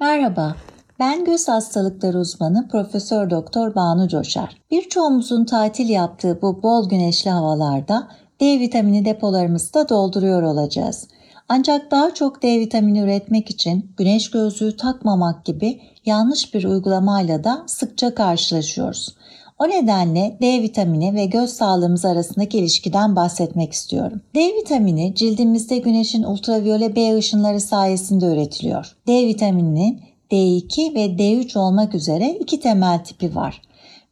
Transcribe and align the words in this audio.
Merhaba, 0.00 0.56
ben 0.98 1.24
göz 1.24 1.48
hastalıkları 1.48 2.18
uzmanı 2.18 2.68
Profesör 2.68 3.30
Doktor 3.30 3.74
Banu 3.74 4.08
Coşar. 4.08 4.56
Birçoğumuzun 4.70 5.44
tatil 5.44 5.88
yaptığı 5.88 6.42
bu 6.42 6.62
bol 6.62 6.88
güneşli 6.88 7.30
havalarda 7.30 8.08
D 8.40 8.60
vitamini 8.60 9.04
depolarımızı 9.04 9.74
da 9.74 9.88
dolduruyor 9.88 10.42
olacağız. 10.42 11.08
Ancak 11.48 11.90
daha 11.90 12.14
çok 12.14 12.42
D 12.42 12.60
vitamini 12.60 13.00
üretmek 13.00 13.50
için 13.50 13.94
güneş 13.96 14.30
gözlüğü 14.30 14.76
takmamak 14.76 15.44
gibi 15.44 15.80
yanlış 16.06 16.54
bir 16.54 16.64
uygulamayla 16.64 17.44
da 17.44 17.64
sıkça 17.66 18.14
karşılaşıyoruz. 18.14 19.16
O 19.58 19.68
nedenle 19.68 20.36
D 20.42 20.62
vitamini 20.62 21.14
ve 21.14 21.24
göz 21.24 21.50
sağlığımız 21.50 22.04
arasındaki 22.04 22.58
ilişkiden 22.58 23.16
bahsetmek 23.16 23.72
istiyorum. 23.72 24.20
D 24.34 24.54
vitamini 24.54 25.14
cildimizde 25.14 25.78
güneşin 25.78 26.22
ultraviyole 26.22 26.96
B 26.96 27.16
ışınları 27.16 27.60
sayesinde 27.60 28.26
üretiliyor. 28.26 28.96
D 29.06 29.26
vitamininin 29.26 30.00
D2 30.30 30.94
ve 30.94 31.06
D3 31.06 31.58
olmak 31.58 31.94
üzere 31.94 32.30
iki 32.40 32.60
temel 32.60 33.04
tipi 33.04 33.34
var. 33.34 33.62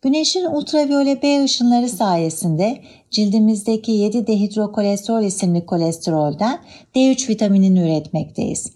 Güneşin 0.03 0.45
ultraviyole 0.45 1.23
B 1.23 1.45
ışınları 1.45 1.89
sayesinde 1.89 2.81
cildimizdeki 3.11 3.93
7 3.93 4.27
dehidrokolesterol 4.27 5.23
isimli 5.23 5.67
kolesterolden 5.67 6.59
D3 6.95 7.29
vitaminini 7.29 7.81
üretmekteyiz. 7.81 8.73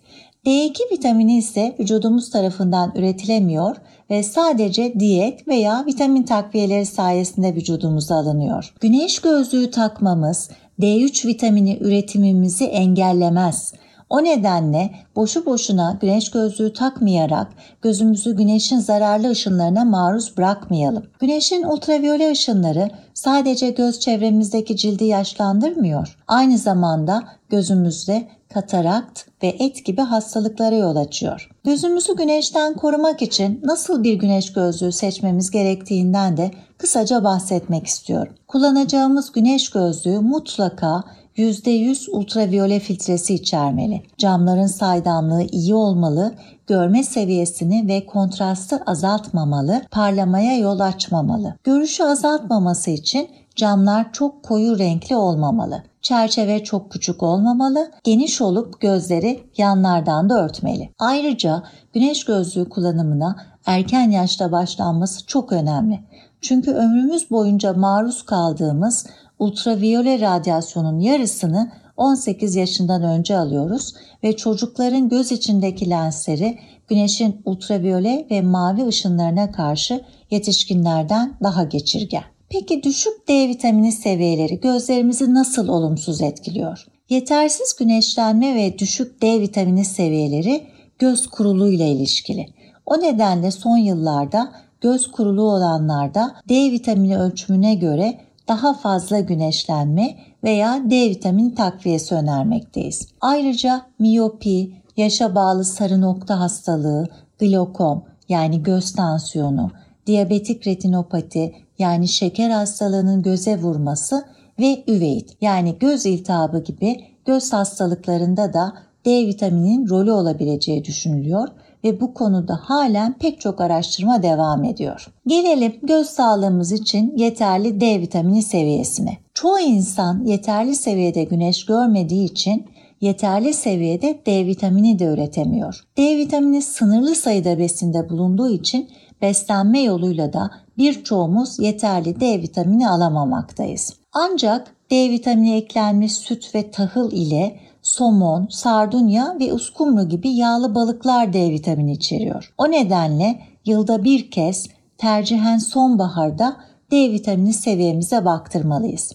D2 0.49 0.93
vitamini 0.93 1.39
ise 1.39 1.77
vücudumuz 1.81 2.31
tarafından 2.31 2.93
üretilemiyor 2.95 3.77
ve 4.11 4.23
sadece 4.23 5.01
diyet 5.01 5.49
veya 5.49 5.85
vitamin 5.87 6.23
takviyeleri 6.23 6.87
sayesinde 6.87 7.55
vücudumuza 7.55 8.15
alınıyor. 8.15 8.75
Güneş 8.81 9.19
gözlüğü 9.19 9.71
takmamız 9.71 10.51
D3 10.81 11.27
vitamini 11.27 11.79
üretimimizi 11.81 12.65
engellemez. 12.65 13.73
O 14.11 14.25
nedenle 14.25 14.91
boşu 15.17 15.47
boşuna 15.47 15.99
güneş 16.01 16.31
gözlüğü 16.31 16.73
takmayarak 16.73 17.49
gözümüzü 17.83 18.37
güneşin 18.37 18.79
zararlı 18.79 19.31
ışınlarına 19.31 19.85
maruz 19.85 20.37
bırakmayalım. 20.37 21.07
Güneşin 21.21 21.63
ultraviyole 21.63 22.31
ışınları 22.31 22.91
sadece 23.15 23.71
göz 23.71 24.01
çevremizdeki 24.01 24.77
cildi 24.77 25.05
yaşlandırmıyor. 25.05 26.19
Aynı 26.29 26.59
zamanda 26.59 27.25
gözümüzde 27.51 28.29
katarakt 28.55 29.21
ve 29.43 29.49
et 29.49 29.85
gibi 29.85 30.01
hastalıklara 30.01 30.75
yol 30.75 30.97
açıyor. 30.97 31.51
Gözümüzü 31.65 32.17
güneşten 32.17 32.75
korumak 32.75 33.23
için 33.23 33.61
nasıl 33.65 34.03
bir 34.03 34.15
güneş 34.15 34.53
gözlüğü 34.53 34.93
seçmemiz 34.93 35.51
gerektiğinden 35.51 36.37
de 36.37 36.51
kısaca 36.79 37.25
bahsetmek 37.25 37.87
istiyorum. 37.87 38.35
Kullanacağımız 38.49 39.33
güneş 39.33 39.71
gözlüğü 39.71 40.19
mutlaka 40.19 41.05
%100 41.37 42.11
ultraviyole 42.11 42.81
filtresi 42.81 43.35
içermeli. 43.35 44.03
Camların 44.19 44.67
saydamlığı 44.67 45.43
iyi 45.43 45.75
olmalı, 45.75 46.35
görme 46.67 47.03
seviyesini 47.03 47.89
ve 47.89 48.07
kontrastı 48.07 48.81
azaltmamalı, 48.87 49.83
parlamaya 49.91 50.59
yol 50.59 50.81
açmamalı. 50.81 51.55
Görüşü 51.65 52.05
azaltmaması 52.05 52.91
için 52.91 53.29
camlar 53.57 54.13
çok 54.13 54.43
koyu 54.43 54.79
renkli 54.79 55.17
olmamalı. 55.17 55.83
Çerçeve 56.03 56.65
çok 56.65 56.93
küçük 56.93 57.23
olmamalı, 57.23 57.91
geniş 58.05 58.41
olup 58.41 58.81
gözleri 58.81 59.41
yanlardan 59.57 60.31
da 60.31 60.45
örtmeli. 60.45 60.91
Ayrıca 60.99 61.63
güneş 61.93 62.25
gözlüğü 62.25 62.69
kullanımına 62.69 63.37
erken 63.67 64.11
yaşta 64.11 64.53
başlanması 64.53 65.27
çok 65.27 65.53
önemli. 65.53 66.01
Çünkü 66.41 66.71
ömrümüz 66.71 67.31
boyunca 67.31 67.73
maruz 67.73 68.23
kaldığımız 68.23 69.07
ultraviyole 69.39 70.21
radyasyonun 70.21 70.99
yarısını 70.99 71.71
18 71.97 72.57
yaşından 72.57 73.03
önce 73.03 73.39
alıyoruz 73.39 73.95
ve 74.25 74.37
çocukların 74.37 75.09
göz 75.09 75.33
içindeki 75.33 75.91
lensleri 75.91 76.59
güneşin 76.89 77.43
ultraviyole 77.45 78.27
ve 78.31 78.43
mavi 78.43 78.87
ışınlarına 78.87 79.53
karşı 79.53 80.05
yetişkinlerden 80.31 81.37
daha 81.43 81.65
geçirgen. 81.65 82.25
Peki 82.51 82.83
düşük 82.83 83.29
D 83.29 83.49
vitamini 83.49 83.93
seviyeleri 83.93 84.61
gözlerimizi 84.61 85.35
nasıl 85.35 85.69
olumsuz 85.69 86.23
etkiliyor? 86.23 86.87
Yetersiz 87.09 87.77
güneşlenme 87.79 88.55
ve 88.55 88.79
düşük 88.79 89.23
D 89.23 89.41
vitamini 89.41 89.85
seviyeleri 89.85 90.67
göz 90.99 91.27
kuruluğuyla 91.27 91.87
ilişkili. 91.87 92.47
O 92.87 93.01
nedenle 93.01 93.51
son 93.51 93.77
yıllarda 93.77 94.53
göz 94.81 95.11
kuruluğu 95.11 95.53
olanlarda 95.53 96.35
D 96.49 96.73
vitamini 96.73 97.19
ölçümüne 97.19 97.75
göre 97.75 98.19
daha 98.49 98.75
fazla 98.75 99.21
güneşlenme 99.21 100.17
veya 100.45 100.83
D 100.91 101.11
vitamini 101.11 101.55
takviyesi 101.55 102.15
önermekteyiz. 102.15 103.09
Ayrıca 103.21 103.83
miyopi, 103.99 104.73
yaşa 104.97 105.35
bağlı 105.35 105.65
sarı 105.65 106.01
nokta 106.01 106.41
hastalığı, 106.41 107.09
glokom 107.41 108.05
yani 108.29 108.63
göz 108.63 108.93
tansiyonu, 108.93 109.71
diyabetik 110.09 110.67
retinopati 110.67 111.53
yani 111.79 112.09
şeker 112.09 112.51
hastalığının 112.51 113.23
göze 113.23 113.59
vurması 113.59 114.25
ve 114.61 114.85
üveit 114.89 115.37
yani 115.41 115.79
göz 115.81 116.07
iltihabı 116.07 116.65
gibi 116.65 117.05
göz 117.25 117.53
hastalıklarında 117.53 118.53
da 118.53 118.73
D 119.07 119.27
vitamininin 119.27 119.89
rolü 119.89 120.13
olabileceği 120.13 120.85
düşünülüyor 120.85 121.49
ve 121.85 122.01
bu 122.01 122.15
konuda 122.15 122.61
halen 122.63 123.19
pek 123.19 123.41
çok 123.41 123.61
araştırma 123.61 124.23
devam 124.23 124.65
ediyor. 124.65 125.07
Gelelim 125.27 125.75
göz 125.83 126.07
sağlığımız 126.07 126.73
için 126.73 127.17
yeterli 127.17 127.81
D 127.81 128.01
vitamini 128.01 128.43
seviyesine. 128.43 129.17
Çoğu 129.35 129.59
insan 129.59 130.25
yeterli 130.25 130.75
seviyede 130.75 131.25
güneş 131.25 131.67
görmediği 131.67 132.25
için 132.25 132.67
yeterli 133.01 133.55
seviyede 133.55 134.21
D 134.27 134.47
vitamini 134.47 134.99
de 134.99 135.05
üretemiyor. 135.05 135.85
D 135.97 136.17
vitamini 136.17 136.63
sınırlı 136.63 137.15
sayıda 137.15 137.59
besinde 137.59 138.09
bulunduğu 138.09 138.51
için 138.51 138.91
beslenme 139.23 139.81
yoluyla 139.81 140.33
da 140.33 140.51
birçoğumuz 140.79 141.59
yeterli 141.59 142.21
D 142.21 142.43
vitamini 142.43 142.89
alamamaktayız. 142.89 143.95
Ancak 144.13 144.75
D 144.91 145.11
vitamini 145.11 145.57
eklenmiş 145.57 146.13
süt 146.13 146.55
ve 146.55 146.71
tahıl 146.71 147.13
ile 147.13 147.61
somon, 147.83 148.49
sardunya 148.51 149.37
ve 149.41 149.53
uskumru 149.53 150.09
gibi 150.09 150.29
yağlı 150.29 150.75
balıklar 150.75 151.33
D 151.33 151.51
vitamini 151.51 151.93
içeriyor. 151.93 152.55
O 152.59 152.71
nedenle 152.71 153.41
yılda 153.65 154.05
bir 154.05 154.31
kez 154.31 154.69
tercihen 154.99 155.59
sonbaharda 155.59 156.57
D 156.91 157.13
vitamini 157.13 157.53
seviyemize 157.53 158.25
baktırmalıyız. 158.25 159.13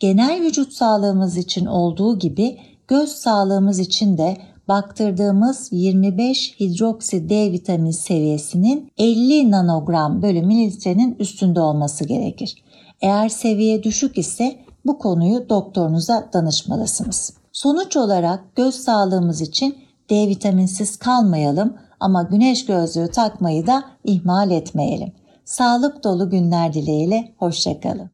Genel 0.00 0.42
vücut 0.42 0.72
sağlığımız 0.72 1.36
için 1.36 1.66
olduğu 1.66 2.18
gibi 2.18 2.58
göz 2.88 3.08
sağlığımız 3.08 3.78
için 3.78 4.18
de 4.18 4.36
baktırdığımız 4.68 5.68
25 5.72 6.60
hidroksi 6.60 7.28
D 7.28 7.52
vitamini 7.52 7.92
seviyesinin 7.92 8.92
50 8.98 9.50
nanogram 9.50 10.22
bölü 10.22 10.42
mililitrenin 10.42 11.16
üstünde 11.18 11.60
olması 11.60 12.04
gerekir. 12.04 12.64
Eğer 13.00 13.28
seviye 13.28 13.82
düşük 13.82 14.18
ise 14.18 14.56
bu 14.86 14.98
konuyu 14.98 15.48
doktorunuza 15.48 16.28
danışmalısınız. 16.32 17.32
Sonuç 17.52 17.96
olarak 17.96 18.56
göz 18.56 18.74
sağlığımız 18.74 19.40
için 19.40 19.78
D 20.10 20.28
vitaminsiz 20.28 20.96
kalmayalım 20.96 21.76
ama 22.00 22.22
güneş 22.22 22.66
gözlüğü 22.66 23.10
takmayı 23.10 23.66
da 23.66 23.84
ihmal 24.04 24.50
etmeyelim. 24.50 25.12
Sağlık 25.44 26.04
dolu 26.04 26.30
günler 26.30 26.72
dileğiyle, 26.72 27.32
hoşçakalın. 27.38 28.10